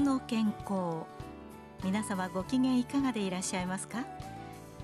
[0.00, 1.06] の健康
[1.84, 4.04] 皆様ご機嫌いかがでいらっしゃいますか？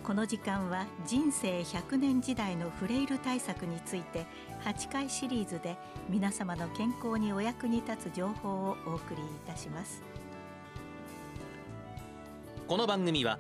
[0.03, 4.27] この時間は人生100年時代のフレイル対策について
[4.65, 5.77] 8回シリーズで
[6.11, 10.03] 皆様の健康にお役に立つ情報をお送りいたします。
[12.67, 13.39] この番組は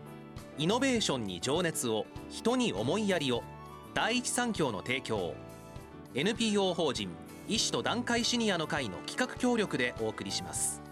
[0.58, 3.42] イノベーションに情熱を人に思いやりを
[3.94, 5.34] 第一三共の提供
[6.14, 7.10] NPO 法人
[7.48, 10.83] 医師と団塊シニアの会の企画協力でお送りします。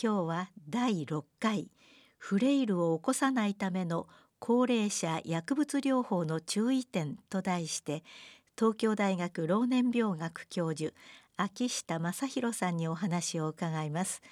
[0.00, 1.72] 今日は第6回
[2.18, 4.06] フレイルを起こさないための
[4.38, 8.04] 高齢者薬物療法の注意点と題して
[8.56, 10.94] 東京大学老年病学教授
[11.36, 14.22] 秋下正弘さんにお話を伺います。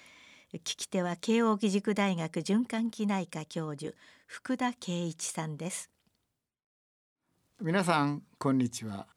[0.53, 3.93] 聞き手は慶應義塾大学循環器内科教授
[4.25, 5.89] 福田圭一さんです。
[7.61, 9.07] 皆さんこんにちは。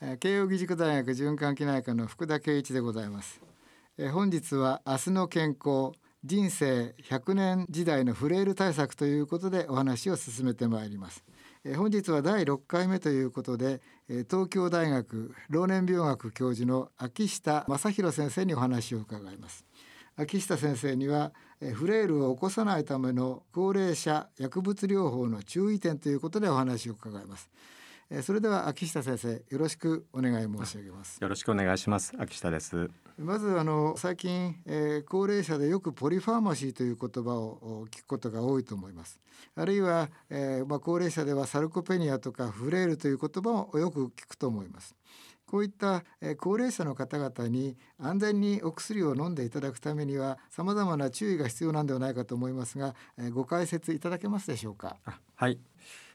[0.00, 3.53] 慶應義塾大学循環器内科の福田圭一でございます。
[3.96, 5.92] え本日は明日の健康
[6.24, 11.22] 人生100年時代のフレイル対策ということでお話を進めてまいります。
[11.64, 19.64] え本日は第6回目ということで東京大学老年病学教授の秋下正弘先生にお話を伺います。
[20.16, 21.32] 秋下先生には
[21.74, 27.48] フレイルを起こさないための高齢者薬物療法の注意点ということでお話を伺います。
[28.22, 31.18] それでは秋下先生よろしくお願い申し上げます。
[31.20, 32.12] よろしくお願いします。
[32.18, 32.90] 秋下です。
[33.18, 39.20] まずあの最近、えー、高齢者でよくポリファーマシーという言葉を聞くことが多いと思います。
[39.54, 44.96] あるいは、えー、まあ、高齢者ではサルコペニアとかフレイルという言葉をよく聞くと思います。
[45.46, 54.96] こういったえ高齢者の方々に安全にお薬を飲んでいただくためには様々な注意が必要なんではないかと思いますがえご解説いただけますでしょうか？
[55.36, 55.60] はい。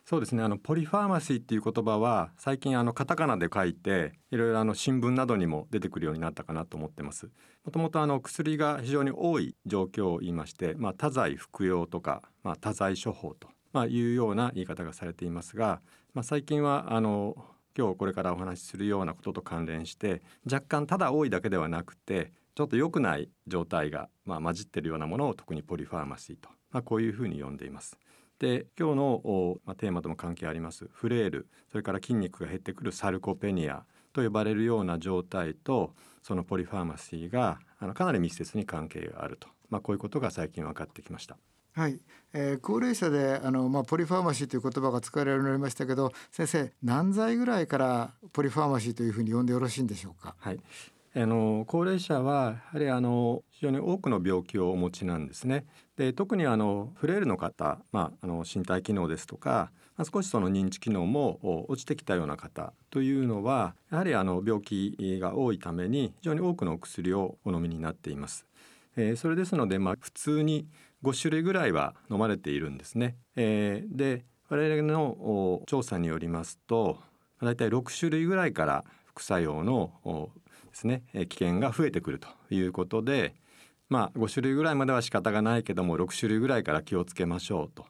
[0.10, 7.30] そうですねあのポリファーマシーっていう言葉は最近あのカタカナで書いていろいろあの新聞などにも出てくるようになったかなと思ってます
[7.64, 15.80] もともとあの薬が非常に多い状況を言いまして、まあ、多剤服用とか、まあ、多剤処方と、まあ、いうような言い方がされていますが、
[16.16, 17.36] まあ、最近はあの
[17.78, 28.00] 今日これからお話しするようなことと関連して若干ただ多いだけではなくてちょっと良くない状態が、まあ、混じってるようなものを特にポリファーマシーと、まあ、こういうふうに呼んでいます。
[28.40, 33.84] で今日の、まあ、テーマとも関係ありますフレイルそれから筋肉が減ってくるサルコペニア
[34.14, 41.38] と呼ばれるような状態とそのポリファーマシーがあのかなり密接に関係があると、まあ、こういうことが最近分かってきました。
[41.74, 42.00] はい、
[42.34, 50.36] えー、高齢者であの、まあ、ポリファーマシーという言葉が使われるようになりましたけど先生何歳ぐらいからポリファーマシーというふうに呼んでよろしいんでしょうか？
[50.40, 50.60] はい
[51.16, 55.66] あの高齢者はやはりあの非常に多くの病気をお持ちなんですね。
[56.00, 68.46] で特にあのフレイルの方、まあ、あの身体機能ですとか、まあ、少しその認知機能も落ちてきたような方というのはやはりあの病気が多いために非常に多くのお薬をお飲みになっています。
[68.96, 70.70] えー、それですので、まあ、普通に
[71.04, 73.18] 5種類ぐらいは飲まれているんですね。
[73.36, 76.98] えー、で我々の調査によりますと
[77.42, 79.92] だいたい6種類ぐらいから副作用の
[80.72, 83.36] ですね危険が増えてくるということで
[83.90, 87.86] まあ5種類ぐらいまでは仕方がないけども6種類ぐらいから気をつけましょうと、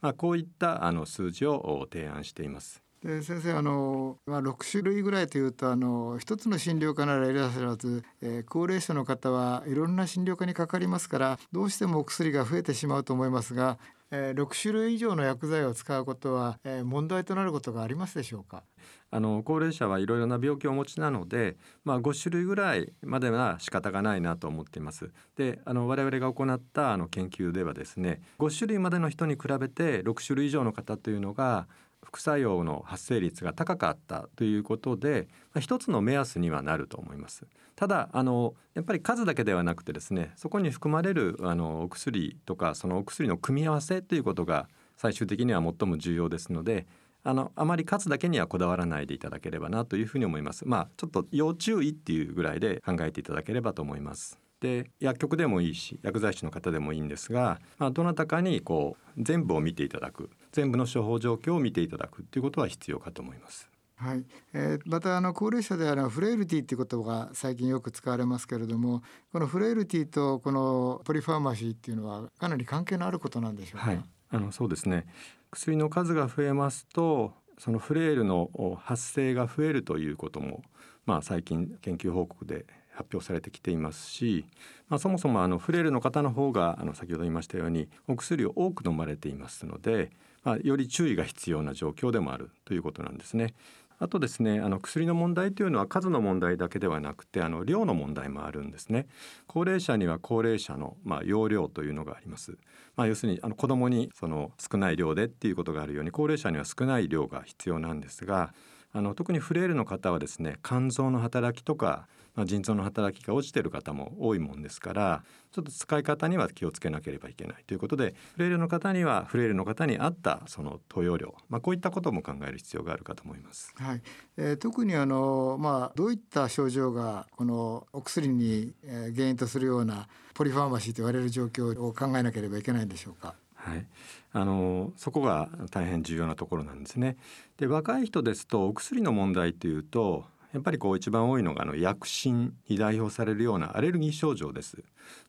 [0.00, 2.84] まあ、こういったあの数字を提案しています。
[3.04, 13.78] で先生あの、まあ、6種類ぐらいというとあの一つの診療科ならいらっしゃらず、えー、高齢者の方はいろんな診療科にかかりますからどうしてもお薬が増えてしまうと思いますが、
[14.16, 18.62] えー、6種類以上の薬剤を使うことは、えー、問題となることがありますでしょうか？
[19.10, 25.10] あの高齢者はいろいろな病気をお持ちなので、まあ、5種類ぐらいまでは仕方がないなと思っています。
[25.36, 31.66] であの我々が行ったあの研究ではですね5種類までの人に比べて6種類以上の方というのが
[32.04, 37.46] 副作用の発生率が高かったということで、まあ、一つの目安にはなると思います。
[37.76, 46.86] ただあのやっぱり数だけではなくてですねそこに含まれるあのお薬とかそのお薬の組み合わせということが最終的には最も重要ですので
[47.24, 50.68] あのあまり数だけにはこだわらないでいただければなというふうに思います。
[50.68, 54.43] まあちょっと要注意っていうぐらいで考えていただければと思います。
[54.60, 63.70] で薬局でもいいし薬剤師の方でもいいんですが、まあ、どなたかにこう全部を見ていただく全部の処方状況を見ていただくということは必要かと思います。
[63.96, 69.02] はい、えー、またあの高齢者であるフレイルティっていう言葉が最近よく使われますけれども
[69.32, 75.06] このフレイルティとこのポリファーマシーっていうのはかなり関係のあることなんでしょうか、はい、あのそうですね。
[75.52, 78.50] 薬の数が増えますとそのフレイルの
[78.82, 80.62] 発生が増えるということも、
[81.06, 84.46] まあ、最近研究報告で発表されてきていますし、
[84.88, 90.10] まあ、そもそもあのフレイルの方の方があの先ほど言いましたようにお薬を多く飲まれていますので、
[90.44, 93.54] まあ、より注意が必要な状況でもあるということなんですね。
[93.98, 99.06] あとですねあの薬の問題というのは数の問題だけではなくてあの量の問題もあるんですね
[99.46, 102.58] 高齢者には高齢者の、まあ、容量というのがあります、
[102.96, 108.52] まあ、要するにあの子供にその少ない量でっていうことがあるように高齢者には少ない量が必要なんですが
[108.92, 115.22] あの特にフレイルの方はですね肝臓の働きとかまあ、腎臓の働きが落ちている方も多いもんですから
[115.52, 123.72] ちょっと使い方には気をつけなければいけないということでフレイルの方にはフレイルの方に合ったその投与量、まあ、こういったことも考える必要があるかと思います。
[123.76, 124.02] はい
[124.36, 128.74] えー、特にあの、まあ、どういった症状がこのお薬に
[129.14, 133.34] 原因とするようなポリファーマシーと言われる状況を考えなければいけないんでしょうか？
[133.54, 133.86] はい、
[134.32, 137.16] あのそこが大変重要なところなんですね。
[137.56, 144.78] で若い人ですとお薬の問題っていうとやっぱりこう一番多いのがあの薬疹に代表されるようなアレルギー症状です。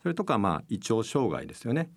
[0.04, 1.90] それとかまあ胃腸障害ですよね。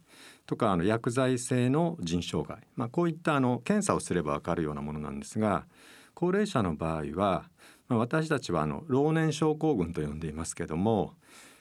[0.47, 5.67] とかあの薬剤性の腎障害、まあ、こういったあの検査をすればわかるようなものなんですが
[6.15, 7.51] 高齢者の場合は、
[7.87, 11.13] まあ、私たちはあの老年症候群と呼んでいますけども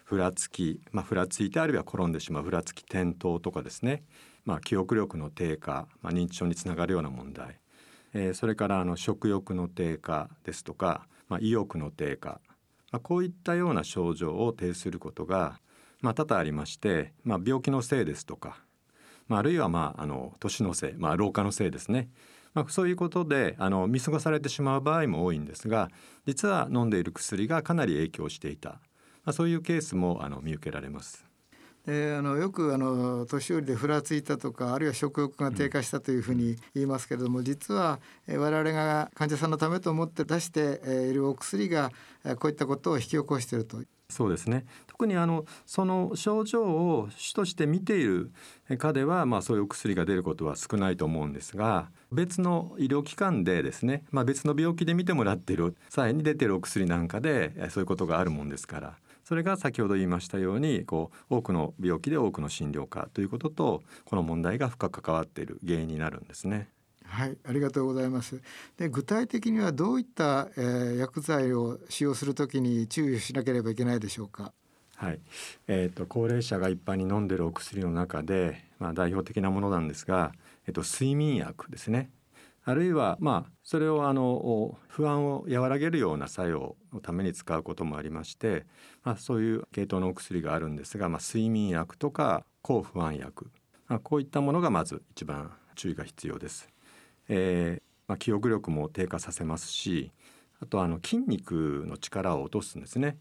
[0.06, 4.04] ふらつき、まあ、ふらついてあるいは転んでしまうふらつき転倒とかですね、
[4.46, 7.60] まあ、記憶力の低下、まあ、認知症につながるような問題、
[8.14, 12.39] えー、それからあの食欲の低下ですとかまあ、意欲の低下、
[12.91, 15.59] まあ、こういったような症状を呈することが、
[16.01, 18.59] まあ、多々ありまして、まあ、病気のせいですとか、
[19.27, 22.09] まあ、あるいはまああの年のせい、まあ、老化のせいですね、
[22.53, 25.89] まあ、そういうことであの見過ごされてしまう場合も多いんですが
[26.25, 28.80] 実は飲んでいる薬がかなり影響していた、ま
[29.27, 31.26] あ、そういうケースもあの見受けられます。
[31.88, 41.92] えー、あのよくあの年寄りでふらついたとかあるいは食欲が低下したというふうに言いますけれども、実は、えー、我々が患者さんのためと思って出しているお薬が
[42.39, 43.78] こういったことを引き起こしていると。
[44.10, 44.66] そうですね。
[44.88, 48.31] 特にあのその症状を主として見ている
[48.78, 58.94] 科では、まあ、そういうお薬が出ることは少ないと思うんですが別の医療機関でですね、まあ、別の病気で見てもらっている際に出ているお薬なんかでそういうことがあるもんですから
[59.27, 66.69] それが先ほど言いましたようにこう多くの病気で多くの診療科ということとこの問題が深く関わっている原因になるんですね。
[67.03, 68.41] はい、ありがとうございます。
[68.77, 74.53] で、具体的にはどういった、えー、薬剤を使用するときに注意しなければいけないでしょうか？
[74.95, 75.19] はい、
[75.68, 80.31] えっ、ー、と高齢者が一般に飲んでるお薬の中で、まあ代表的なものなんですが、
[80.68, 82.12] えっ、ー、と睡眠薬ですね。
[82.68, 88.66] あるいはまあそれをあの不安を和らげるような作用のために使うこともありまして、
[89.06, 93.50] まあ、そういう系統のお薬があるんですが、まあ、睡眠薬とか抗不安薬、
[93.88, 96.68] まあ、こういったものがまず一番注意が必要です。
[97.30, 100.12] えーまあ、記憶力も低下させますし
[100.62, 103.18] あとあの筋肉の力を落とすんですね。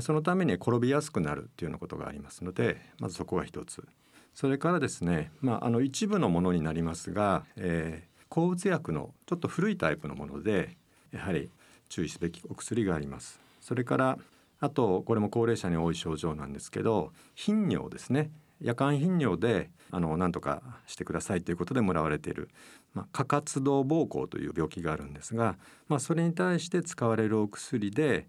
[0.00, 3.84] そのために転びやすくなるっていうようなことがありますのでまずそこが一つ。
[4.32, 10.76] それからですね、まあ、あの一部のものになりますが、えー、抗うつ薬のちょっと古いタイプのもので
[11.12, 11.50] やはり
[11.88, 13.40] 注意すべきお薬があります。
[13.60, 14.18] それから
[14.60, 18.30] あとこれも高齢者に多い症状なんですけど頻尿ですね。
[18.60, 22.48] 夜間頻尿であの何とかしてくださいということでもらわれている、
[22.94, 25.56] まあ、過活動膀胱という病気があるんですが、
[25.88, 28.26] まあ、それに対して使われるお薬で、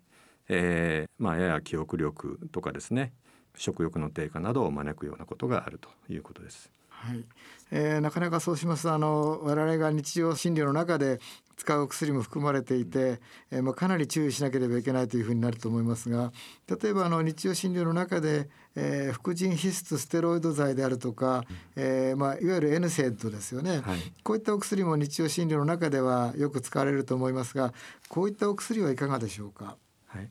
[0.50, 3.14] えーまあ、やや記憶力とかですね
[3.56, 6.72] 食欲の低下などを招くようなことがあるということです。
[7.00, 7.24] はい、
[7.72, 11.20] えー、なかなかそうしますあの我々が日常診療の中で
[11.58, 13.20] 使う薬も含まれていて、
[13.52, 16.32] えー、まあ、かなり注意しなければいけないというふうになると思いますが
[16.68, 21.44] 例えばあの日常診療の中で、えー、副腎皮質ステロイド剤であるとか、
[21.76, 27.74] えーまあ、いわゆる N セットですよね、はい、こういったお薬も日常診療の中ではよく使われると思いますが
[28.08, 29.78] こういったお薬はいかがでしょうか？
[30.08, 30.30] はい。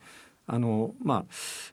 [0.49, 1.25] あのまあ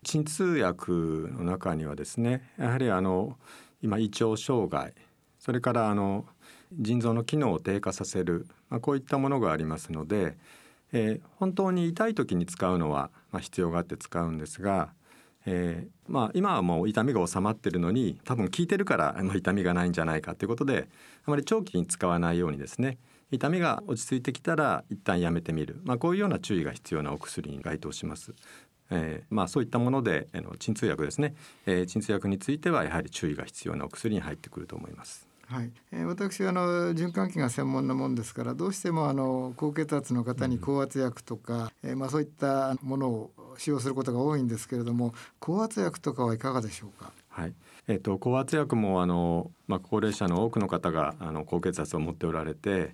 [0.03, 3.37] 鎮痛薬の中にはですねやはりあの
[3.83, 4.93] 今胃腸障害
[5.39, 6.25] それからあの
[6.71, 10.37] 腎臓の機能を低下させる、まあ、こういったものがありますので、
[10.93, 14.93] えー、本当に痛い時に使うのは、まあ、必要があって使うんですが、
[15.45, 20.87] えー、まあ、今はもう痛みが治まってるのに多分効いてるからあ痛みがないんじゃないかということで
[21.25, 22.97] あまり長期に使わないようにですね
[23.29, 28.33] 痛みが落ち着いてきたら一旦やめてみる、まあ、こういうような注意が必要なお薬に該当します。
[28.93, 31.35] えーまあ、そういったものであの鎮痛薬ですね、
[31.65, 35.27] えー、鎮痛薬についてはやはり注意が必要なお薬に入ってくると思います。
[35.45, 47.11] はい、えー、私はあの循環器が専門なもんですからどうしてもあの高血圧の方に高圧薬とか、うん、えー、まあ、そういったものを使用することが多いんですけれども高圧薬とかはいかがでしょうか？
[47.29, 47.53] はい
[47.87, 52.93] えーと、と高圧薬もあの、まあ、高齢者の多くの方があの高血圧を持っておられて、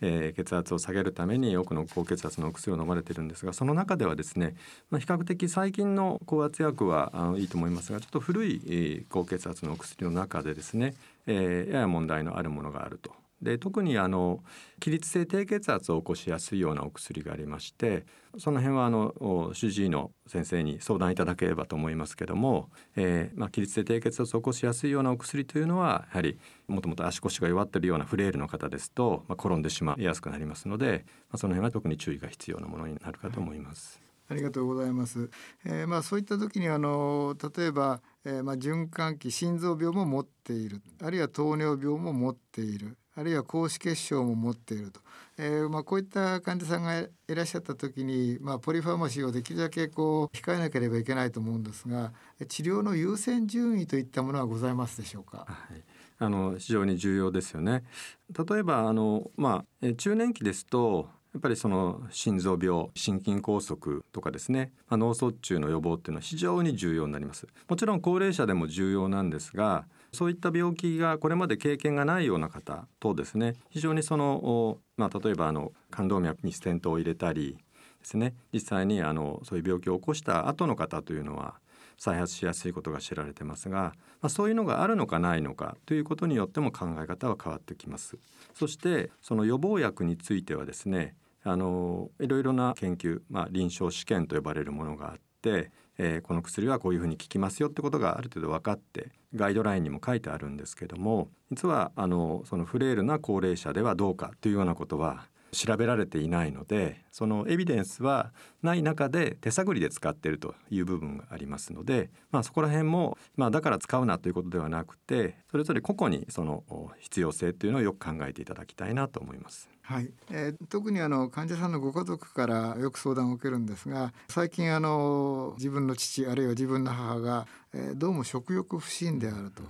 [0.00, 4.54] えー、血圧を下げるために多くの高血圧のお薬を飲まれてるんですがその中ではですね、
[4.90, 10.94] まあ、比較的最近の高圧薬はあのいいと思いますがちょっと古い、高血圧のお薬の中でですね、
[11.26, 13.12] えー、やや問題のあるものがあると。
[13.42, 14.42] で特にあの
[14.80, 18.04] 起立性低血圧を起こしやすいようなお薬がありまして
[18.38, 34.00] その辺はあの主治医の先生に相談いただければと思いますけども、えーまあ、起立性低血圧を起こしやすいようなお薬というのはやはりもともと足腰が弱っているようなフレイルの方ですと、まあ、転んでしまいやすくなりますので、まあ、その辺は特に注意が必要なものになるかと思います。
[34.30, 35.28] ありがとうございます。
[35.64, 45.00] えー、まあそういった時にあの例えば、えー、まあ循環器心臓病も持っているあるいは糖尿病も持っているあるいは高脂血症も持っていると、
[45.36, 52.12] えー、まあこういった患者さんがいらっしゃった時に、まあ、ポリファーマシーをできるだけこう控えなければいけないと思うんですが
[52.48, 55.46] 治療の優先順位といったものはございますでしょうか？
[55.48, 55.82] はい
[56.22, 57.82] あの非常に重要ですよね。
[58.28, 77.58] 例えばあのまあ中年期ですとやっぱりその心臓病心筋梗塞とかですね、まあ、脳卒中の予防っていうのは非常に重要になりますもちろん高齢者でも重要なんですがそういった病気がこれまで経験がないような方とですね非常にその、まあ、例えばあの冠動脈にステントを入れたり
[78.00, 81.54] ですね実際にあのそういう病気を起こした後の方というのは
[82.00, 88.16] 再発しやすいことが知られてますが、まあ、そういうのがあるのかないのかということによっても考え方は変わってきます。
[88.54, 95.70] そしてその予防薬についてはですねあのいろいろな研究、まあ、臨床試験と呼ばれるものがあって、
[96.02, 116.64] えー、この薬はこういうふうに効きますよってことがある程度分かってガイドラインにも書いてあるんですけども実はあのそのフレイルな高齢者ではどうかというようなことは調べられていないのでそのエビデンスはない中で手探りで使っているという部分がありますので、まあ、そこら辺も、まあ、だから使うなということではなくてそれぞれ個々にその
[117.00, 119.68] 必要性というのをよく考えていただきたいなと思います。
[119.82, 129.64] はい、えー、特にあの患者さんのご家族からよく相談を受けるんですが最近あの自分の父あるいは自分の母が、えー、どうも食欲不振であると。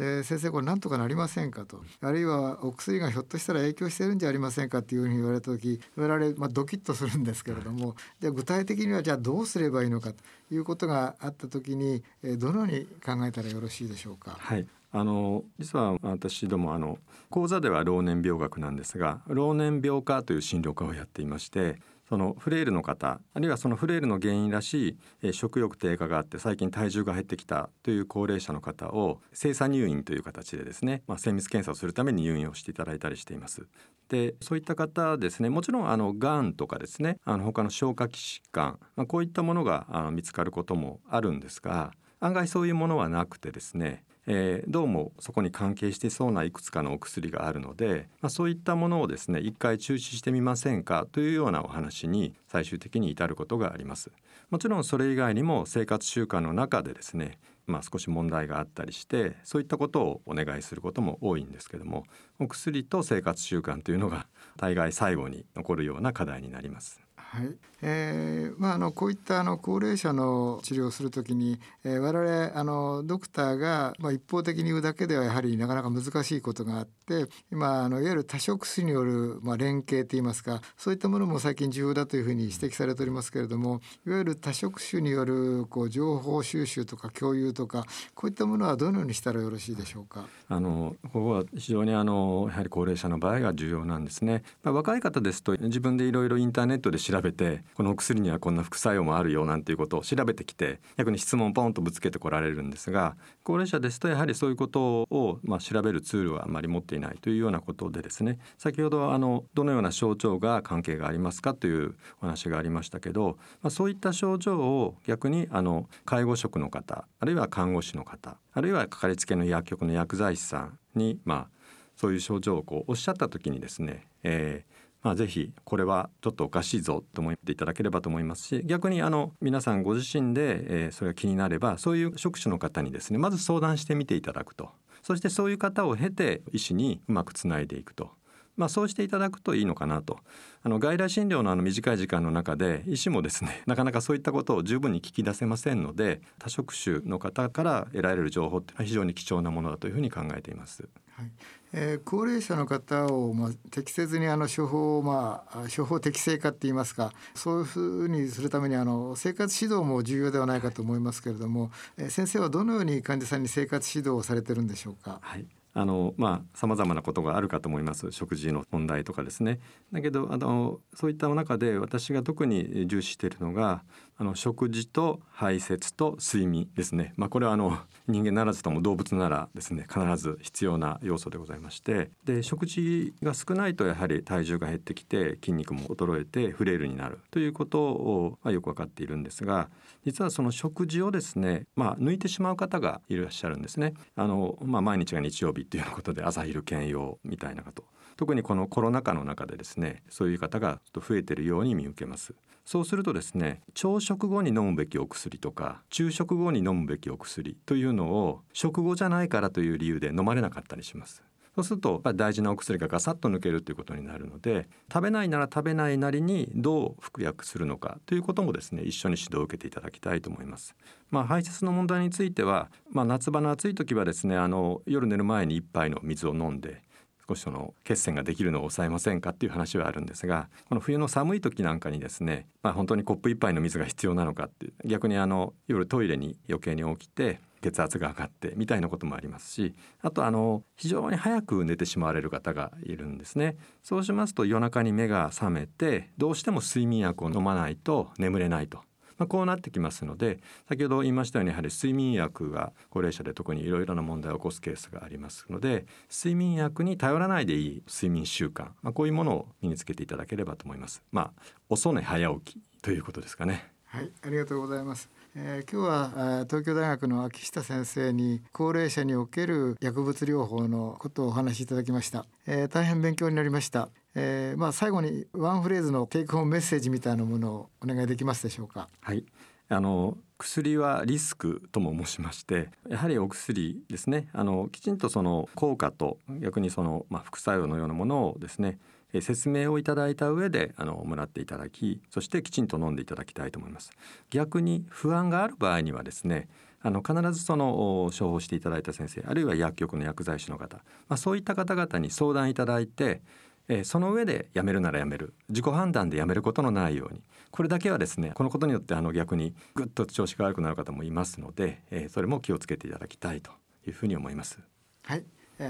[0.00, 1.82] で先生これなんとかなりませんかと。
[2.00, 14.36] あるいはお薬がひょっとしたら影響してるんじゃありませんかっていうふうに言われた時我々、まあ、ドキッとするんですけれどもじゃあ具体的にはじゃあどうすればいいのかということがあった時に、えー、どのように考えたらよろしいでしょうか？
[14.38, 14.66] はい。
[14.92, 21.76] あの実は私どもあの講座では老年病学なんですが老年病科という診療科をやっていまして
[22.10, 33.68] そのフレイルの方あるいはそのフレイルの原因らしい、え食欲低下があって最近体重が減ってきたという高齢者の方を精査入院という形でですね、まあ、精密検査をするために入院をしていただいたりしています。
[34.08, 54.10] でそういった方ですねもちろんあのがんとかですねあの他の消化器疾患、まあ、こういったものがあの見つかることもあるんですが案外そういうものはなくてですねえー、どうもそこに関係してそうないくつかのお薬があるので、まあ、そういったものをですね一回中止してみませんかというようなお話に最終的に至ることがあります。
[54.50, 57.38] もちろんそれ以外にも生活習慣の中でですね
[57.70, 62.04] まあ、少し問題があったりしてそういったことをお願いすることも多いんですけども
[62.40, 67.00] お薬と生活習慣というのが大概最後に残るような課題になります。
[67.32, 87.84] はい、えー、まああのこういったあの高齢者の治療をするときに、えー、我々あのドクターがまあ一方的に言うだけではやはりなかなか難しいことがあって今あのいわゆる多職種によるまあ連携といいますかそういったものも最近重要だというふうに指摘されておりますけれどもいわゆる多職種によるこう情報収集とか共有とか
[88.16, 90.26] こういったものはどのようにしたらよろしいでしょうか？
[90.48, 94.42] あのここは非常にあのやはり高齢者の場合が重要なんですね。
[94.64, 121.60] まあ、若い方ですと自分でいろいろインターネットで調べてこのお薬にはこんな副作用もあるよなんていうことを調べてきて逆に質問をポンとぶつけてこられるんですが高齢者ですとやはりそういうことをま調べるツールはあまり持っていないというようなことでですね先ほどあのどのような症状が関係がありますかというお話がありましたけど、まあ、そういった症状を逆にあの介護職の方あるいは看護師の方あるいはかかりつけの薬局の薬剤師さんにまあ
[122.00, 134.70] そういう症状をこうおっしゃった時にですね、えー、まあ、ぜひこれはちょっとおかしいぞと思っていただければと思いますし逆にあの皆さんご自身で、えー、それが気になればそういう職種の方にですねまず相談してみていただくと
[135.02, 138.10] そしてそういう方を経て医師にうまくつないでいくと。
[138.56, 140.18] まあ、そうしていただくといいのかなと
[140.62, 150.86] あの外来診療のあの短い時間の中で医師もですね なかなかそういったことを十分に聞き出せませんので多職種の方から得られる情報っていうのは非常に貴重なものだというふうに考えています。
[151.20, 151.30] はい。
[151.72, 165.20] えー、高齢者の方を、まあ、適切にあの処方、まあ、処方適正化って言いますかそういうふうにするためにあの生活指導も重要ではないかと思いますけれども、えー、先生はどのように患者さんに生活指導をされてるんでしょうか？
[165.22, 165.46] はい。
[165.72, 168.10] あのまあさまざまなことがあるかと思います。
[168.10, 169.60] 食事の問題とかですね。
[169.92, 173.84] だけどあのそういった中で私が特に重視しているのが
[174.20, 182.10] あの食事と排泄と睡眠ですね、まあ、これはあの 人間ならずとも動物ならですね必ず必要な要素でございまして。
[182.26, 187.20] で食事が少ないとやはり体重が減ってきて筋肉も衰えてフレイルになる。
[187.30, 189.70] ということを、まあ、よく分かっているんですが
[190.04, 193.94] 実はその食事をですね、まあ、抜いてしまう方がいらっしゃるんですね。
[194.16, 197.84] あのまあ、毎日が日曜日っていうことで朝昼兼用みたいなこと。
[198.18, 202.34] 特にこのコロナ禍の中でですねそういう方が増えてるように見受けます。
[202.64, 211.24] そうするとですね朝食後に飲むべきお薬とか昼食後に飲むべきお薬というのを食後じゃないからという理由で飲まれなかったりします
[211.54, 220.74] そうすると大事なお薬がガサッと抜けるということになるので食べないなら食べないなりにどう服薬するのかということもですね一緒に指導を受けていただきたいと思います。
[221.10, 226.82] まあ、排泄の問題については、まあ、夏場の暑い時はですねあの夜寝る前に1杯の水を飲んで
[227.30, 243.56] 少しその血栓ができるのを抑えませんかっていう話はあるんですがこの冬の寒い時なんかにですね、まあ、本当にコップ一杯の水が必要なのかって逆にあの夜トイレに余計に起きて血圧が上がってみたいなこともありますしあとあの非常に早く寝てしまわれる方がいるんですね。
[243.82, 248.80] そうしますと夜中に目が覚めてどうしても睡眠薬を飲まないと眠れないと。
[249.20, 261.02] まあ、こうなってきますので先ほど言いましたようにやはり睡眠薬が高齢者で特にいろいろな問題を起こすケースがありますので睡眠薬に頼らないでいい睡眠習慣、まあ、こういうものを身につけていただければと思います。
[261.12, 263.70] まあ、遅寝早起きということですかね。
[263.84, 265.10] はい、ありがとうございます。
[265.36, 278.88] えー、今日は東京大学の秋下先生に高齢者における薬物療法のことをお話しいただきました、えー、大変勉強になりました、えー、まあ最後にワンフレーズのテイクホームメッセージみたいなものをお願いできますでしょうか？
[279.00, 279.24] はい。
[279.68, 284.28] あの薬はリスクとも申しましてやはりお薬ですね。
[284.32, 288.80] あのきちんとその効果と逆にその、まあ、副作用のようなものをですね
[289.20, 293.92] 説明をいただいた上であのもらっていただきそしてきちんと飲んでいただきたいと思います。
[294.30, 296.48] 逆に不安がある場合にはですね
[296.82, 303.22] あの必ずその処方していただいた先生あるいは薬局の薬剤師の方、まあ、そういった方々に相談いただいて
[303.72, 305.32] えその上でやめるならやめる。
[305.48, 307.22] 自己判断でやめることのないように。
[307.52, 313.52] これだけはですねこのことによってあの逆にぐっと調子が悪くなる方もいますので、えそれも気をつけていただきたいと
[313.86, 314.58] いうふうに思います。
[315.04, 315.24] はい。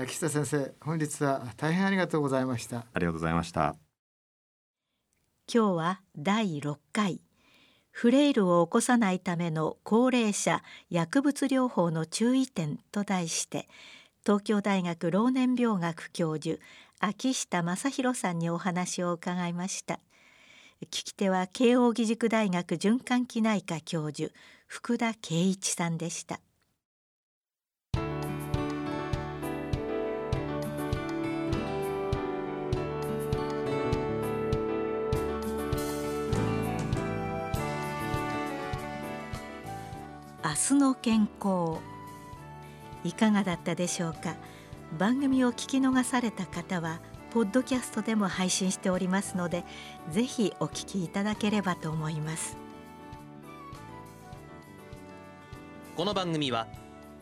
[0.06, 2.86] 岸田先生本日は大変ありがとうございました。
[2.94, 3.76] ありがとうございました。
[5.52, 7.20] 今日は第6回。
[7.90, 13.68] フレイルを起こさないための高齢者薬物療法の注意点と題して
[14.24, 16.62] 東京大学老年病学教授
[17.02, 20.00] 秋下正弘さんにお話を伺いました。
[20.84, 24.30] 聞き手は慶應義塾大学循環器内科教授
[24.66, 26.40] 福田圭一さんでした。
[40.44, 41.80] 明日の健康
[43.04, 44.34] いかがだったでしょうか？
[44.98, 47.00] 番組を聞き逃された方は
[47.32, 49.64] ポッドキャストでも配信しておりますので
[50.10, 52.56] ぜひお聞きいただければと思います
[55.96, 56.66] この番組は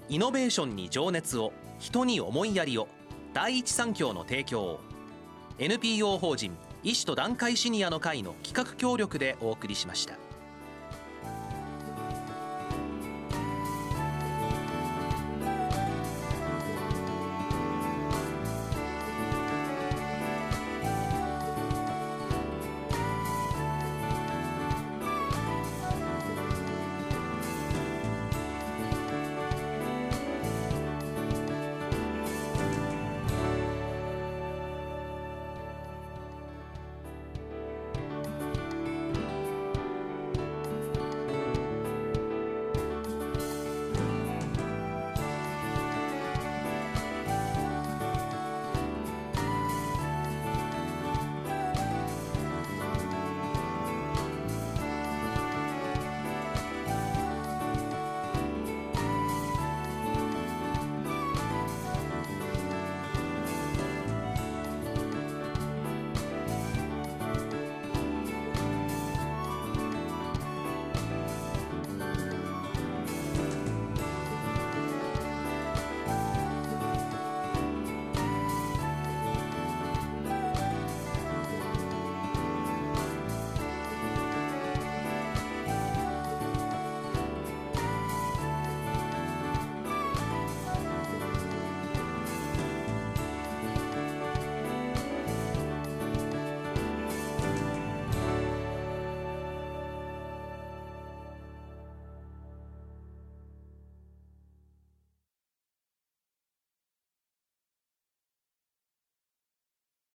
[0.08, 2.88] イノベーションに情熱を人に思いやりを
[3.34, 4.80] 第一三共の提供
[5.58, 10.27] NPO 法人医師と団塊シニアの会の企画協力でお送りしました。